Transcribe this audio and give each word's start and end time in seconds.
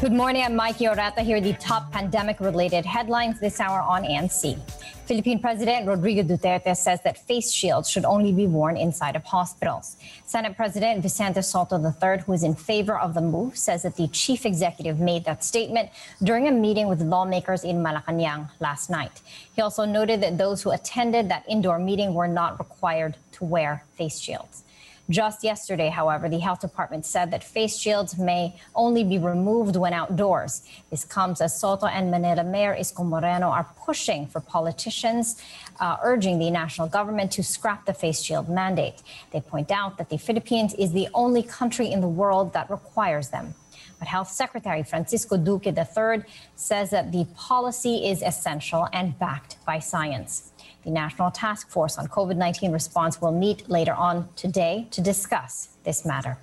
Good 0.00 0.12
morning. 0.12 0.42
I'm 0.42 0.56
Mikey 0.56 0.86
Orata. 0.86 1.18
Here 1.18 1.36
are 1.36 1.42
the 1.42 1.52
top 1.52 1.92
pandemic 1.92 2.40
related 2.40 2.86
headlines 2.86 3.38
this 3.38 3.60
hour 3.60 3.82
on 3.82 4.02
ANC. 4.02 4.58
Philippine 5.04 5.38
President 5.38 5.86
Rodrigo 5.86 6.22
Duterte 6.22 6.74
says 6.74 7.02
that 7.02 7.18
face 7.26 7.52
shields 7.52 7.90
should 7.90 8.06
only 8.06 8.32
be 8.32 8.46
worn 8.46 8.78
inside 8.78 9.14
of 9.14 9.22
hospitals. 9.24 9.98
Senate 10.24 10.56
President 10.56 11.02
Vicente 11.02 11.42
Sotto 11.42 11.76
III, 11.76 12.22
who 12.22 12.32
is 12.32 12.44
in 12.44 12.54
favor 12.54 12.98
of 12.98 13.12
the 13.12 13.20
move, 13.20 13.58
says 13.58 13.82
that 13.82 13.96
the 13.96 14.08
chief 14.08 14.46
executive 14.46 15.00
made 15.00 15.26
that 15.26 15.44
statement 15.44 15.90
during 16.22 16.48
a 16.48 16.50
meeting 16.50 16.88
with 16.88 17.02
lawmakers 17.02 17.62
in 17.62 17.82
Malacanang 17.82 18.48
last 18.58 18.88
night. 18.88 19.20
He 19.54 19.60
also 19.60 19.84
noted 19.84 20.22
that 20.22 20.38
those 20.38 20.62
who 20.62 20.70
attended 20.70 21.28
that 21.28 21.44
indoor 21.46 21.78
meeting 21.78 22.14
were 22.14 22.28
not 22.28 22.58
required 22.58 23.18
to 23.32 23.44
wear 23.44 23.84
face 23.98 24.18
shields. 24.18 24.64
Just 25.10 25.42
yesterday, 25.42 25.88
however, 25.88 26.28
the 26.28 26.38
health 26.38 26.60
department 26.60 27.04
said 27.04 27.32
that 27.32 27.42
face 27.42 27.76
shields 27.76 28.16
may 28.16 28.54
only 28.76 29.02
be 29.02 29.18
removed 29.18 29.74
when 29.74 29.92
outdoors. 29.92 30.62
This 30.88 31.04
comes 31.04 31.40
as 31.40 31.58
Sotto 31.58 31.86
and 31.86 32.12
Manila 32.12 32.44
Mayor 32.44 32.76
Isko 32.78 33.04
Moreno 33.04 33.48
are 33.48 33.66
pushing 33.84 34.28
for 34.28 34.38
politicians, 34.38 35.42
uh, 35.80 35.96
urging 36.04 36.38
the 36.38 36.48
national 36.48 36.86
government 36.86 37.32
to 37.32 37.42
scrap 37.42 37.86
the 37.86 37.92
face 37.92 38.22
shield 38.22 38.48
mandate. 38.48 39.02
They 39.32 39.40
point 39.40 39.72
out 39.72 39.98
that 39.98 40.10
the 40.10 40.16
Philippines 40.16 40.74
is 40.74 40.92
the 40.92 41.08
only 41.12 41.42
country 41.42 41.90
in 41.90 42.00
the 42.00 42.08
world 42.08 42.52
that 42.52 42.70
requires 42.70 43.30
them. 43.30 43.54
But 43.98 44.06
Health 44.06 44.28
Secretary 44.28 44.84
Francisco 44.84 45.36
Duque 45.36 45.66
III 45.66 46.22
says 46.54 46.90
that 46.90 47.10
the 47.10 47.26
policy 47.34 48.08
is 48.08 48.22
essential 48.22 48.86
and 48.92 49.18
backed 49.18 49.56
by 49.66 49.80
science. 49.80 50.52
The 50.80 50.90
National 50.90 51.28
Task 51.28 51.68
Force 51.68 52.00
on 52.00 52.08
COVID 52.08 52.40
19 52.40 52.72
response 52.72 53.20
will 53.20 53.36
meet 53.36 53.68
later 53.68 53.92
on 53.92 54.32
today 54.32 54.88
to 54.96 55.04
discuss 55.04 55.76
this 55.84 56.08
matter. 56.08 56.40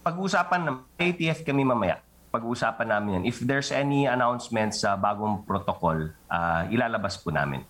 Pag-uusapan 0.00 0.60
ng 0.64 0.76
IATF 0.96 1.44
kami 1.44 1.68
mamaya. 1.68 2.00
Pag-uusapan 2.32 2.88
namin 2.88 3.10
yan. 3.20 3.24
If 3.28 3.44
there's 3.44 3.68
any 3.68 4.08
announcements 4.08 4.80
sa 4.80 4.96
bagong 4.96 5.44
protocol, 5.44 6.08
uh, 6.32 6.62
ilalabas 6.72 7.20
po 7.20 7.28
namin. 7.28 7.60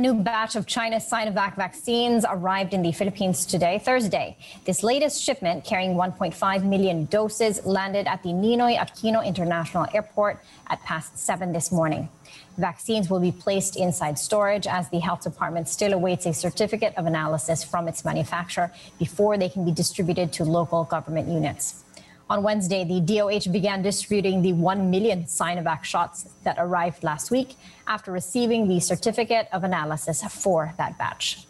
A 0.00 0.02
new 0.02 0.14
batch 0.14 0.56
of 0.56 0.64
China's 0.64 1.04
Sinovac 1.04 1.56
vaccines 1.56 2.24
arrived 2.26 2.72
in 2.72 2.80
the 2.80 2.90
Philippines 2.90 3.44
today, 3.44 3.78
Thursday. 3.78 4.38
This 4.64 4.82
latest 4.82 5.22
shipment, 5.22 5.62
carrying 5.62 5.92
1.5 5.94 6.64
million 6.64 7.04
doses, 7.04 7.62
landed 7.66 8.06
at 8.06 8.22
the 8.22 8.30
Ninoy 8.30 8.78
Aquino 8.78 9.22
International 9.22 9.86
Airport 9.92 10.42
at 10.68 10.82
past 10.84 11.18
7 11.18 11.52
this 11.52 11.70
morning. 11.70 12.08
Vaccines 12.56 13.10
will 13.10 13.20
be 13.20 13.30
placed 13.30 13.76
inside 13.76 14.18
storage 14.18 14.66
as 14.66 14.88
the 14.88 15.00
health 15.00 15.22
department 15.22 15.68
still 15.68 15.92
awaits 15.92 16.24
a 16.24 16.32
certificate 16.32 16.94
of 16.96 17.04
analysis 17.04 17.62
from 17.62 17.86
its 17.86 18.02
manufacturer 18.02 18.72
before 18.98 19.36
they 19.36 19.50
can 19.50 19.66
be 19.66 19.70
distributed 19.70 20.32
to 20.32 20.44
local 20.44 20.84
government 20.84 21.28
units. 21.28 21.84
On 22.30 22.44
Wednesday, 22.44 22.84
the 22.84 23.00
DOH 23.00 23.50
began 23.50 23.82
distributing 23.82 24.40
the 24.40 24.52
1 24.52 24.88
million 24.88 25.24
Sinovac 25.24 25.82
shots 25.82 26.28
that 26.44 26.54
arrived 26.60 27.02
last 27.02 27.32
week 27.32 27.56
after 27.88 28.12
receiving 28.12 28.68
the 28.68 28.78
certificate 28.78 29.48
of 29.52 29.64
analysis 29.64 30.22
for 30.22 30.72
that 30.78 30.96
batch. 30.96 31.44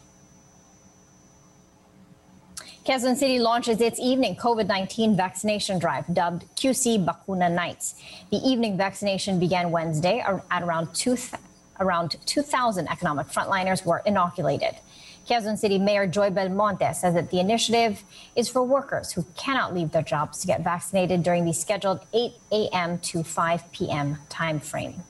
Quezon 2.86 3.14
City 3.14 3.38
launches 3.38 3.78
its 3.82 4.00
evening 4.00 4.36
COVID 4.36 4.66
19 4.66 5.14
vaccination 5.14 5.78
drive 5.78 6.06
dubbed 6.14 6.46
QC 6.56 7.04
Bakuna 7.04 7.52
Nights. 7.52 8.02
The 8.30 8.38
evening 8.38 8.78
vaccination 8.78 9.38
began 9.38 9.70
Wednesday 9.70 10.20
at 10.20 10.62
around 10.62 10.94
2,000 10.94 11.38
around 11.78 12.16
2,000 12.26 12.88
economic 12.88 13.26
frontliners 13.26 13.84
were 13.84 14.02
inoculated. 14.04 14.76
Quezon 15.26 15.58
City 15.58 15.78
Mayor 15.78 16.06
Joy 16.06 16.30
Belmonte 16.30 16.92
says 16.94 17.14
that 17.14 17.30
the 17.30 17.40
initiative 17.40 18.04
is 18.34 18.48
for 18.48 18.62
workers 18.62 19.12
who 19.12 19.24
cannot 19.36 19.74
leave 19.74 19.92
their 19.92 20.02
jobs 20.02 20.40
to 20.40 20.46
get 20.46 20.62
vaccinated 20.62 21.22
during 21.22 21.44
the 21.44 21.52
scheduled 21.52 22.00
8 22.12 22.32
a.m. 22.52 22.98
to 22.98 23.22
5 23.22 23.72
p.m. 23.72 24.18
time 24.28 24.60
frame. 24.60 25.02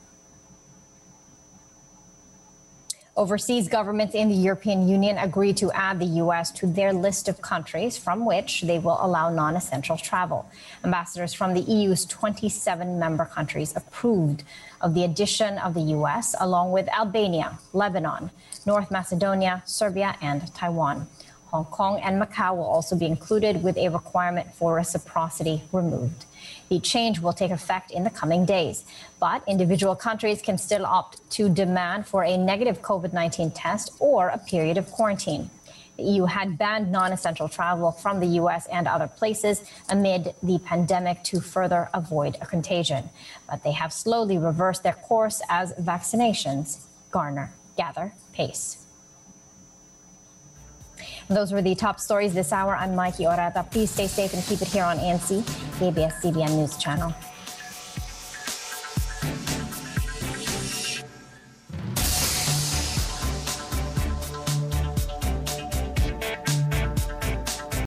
Overseas 3.21 3.69
governments 3.69 4.15
in 4.15 4.31
the 4.31 4.35
European 4.35 4.89
Union 4.89 5.19
agreed 5.19 5.55
to 5.59 5.71
add 5.73 5.99
the 6.01 6.07
U.S. 6.25 6.51
to 6.53 6.67
their 6.67 6.91
list 6.91 7.29
of 7.29 7.43
countries 7.43 7.99
from 7.99 8.25
which 8.25 8.63
they 8.63 8.79
will 8.79 8.97
allow 8.99 9.29
non 9.29 9.57
essential 9.57 9.99
travel. 9.99 10.49
Ambassadors 10.85 11.35
from 11.35 11.53
the 11.53 11.61
EU's 11.61 12.07
27 12.07 12.99
member 12.99 13.27
countries 13.27 13.77
approved 13.77 14.43
of 14.81 14.95
the 14.95 15.05
addition 15.05 15.59
of 15.59 15.75
the 15.75 15.83
U.S., 15.99 16.35
along 16.41 16.73
with 16.73 16.89
Albania, 16.89 17.59
Lebanon, 17.75 18.31
North 18.65 18.91
Macedonia, 18.91 19.63
Serbia, 19.67 20.17
and 20.23 20.55
Taiwan. 20.55 21.07
Hong 21.51 21.65
Kong 21.65 22.01
and 22.01 22.23
Macau 22.23 22.57
will 22.57 22.65
also 22.65 22.95
be 22.97 23.07
included 23.07 23.65
with 23.65 23.77
a 23.77 23.89
requirement 23.89 24.55
for 24.55 24.75
reciprocity 24.75 25.63
removed. 25.73 26.25
The 26.69 26.79
change 26.79 27.19
will 27.19 27.33
take 27.33 27.51
effect 27.51 27.91
in 27.91 28.05
the 28.05 28.11
coming 28.11 28.45
days, 28.45 28.85
but 29.19 29.43
individual 29.49 29.97
countries 29.97 30.41
can 30.41 30.59
still 30.59 30.87
opt 30.87 31.29
to 31.33 31.49
demand 31.49 32.07
for 32.07 32.23
a 32.23 32.37
negative 32.37 32.83
COVID 32.83 33.13
19 33.13 33.51
test 33.51 33.91
or 33.99 34.29
a 34.29 34.39
period 34.39 34.79
of 34.79 34.93
quarantine. 34.93 35.51
The 35.97 36.05
EU 36.05 36.25
had 36.27 36.57
banned 36.57 36.93
non 36.93 37.13
essential 37.13 37.49
travel 37.49 37.91
from 37.91 38.21
the 38.21 38.29
US 38.41 38.67
and 38.69 38.87
other 38.87 39.09
places 39.09 39.65
amid 39.89 40.35
the 40.45 40.61
pandemic 40.61 41.25
to 41.25 41.41
further 41.41 41.91
avoid 41.93 42.39
a 42.41 42.47
contagion. 42.47 43.11
But 43.49 43.65
they 43.65 43.73
have 43.73 43.93
slowly 43.93 44.39
reversed 44.39 44.85
their 44.85 44.95
course 44.95 45.43
as 45.49 45.73
vaccinations 45.75 46.87
garner, 47.11 47.53
gather 47.77 48.15
pace. 48.33 48.87
Those 51.31 51.53
were 51.53 51.63
the 51.63 51.77
top 51.77 52.01
stories 52.01 52.35
this 52.35 52.53
hour. 52.53 52.75
I'm 52.75 52.97
Mikey 52.97 53.23
Orata. 53.23 53.71
Please 53.71 53.89
stay 53.89 54.09
safe 54.09 54.35
and 54.35 54.43
keep 54.43 54.61
it 54.61 54.67
here 54.67 54.83
on 54.83 54.99
ANC, 54.99 55.45
the 55.79 55.87
ABS-CBN 55.87 56.57
News 56.57 56.77
Channel. 56.77 57.15